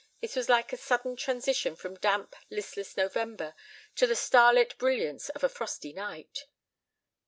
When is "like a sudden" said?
0.49-1.15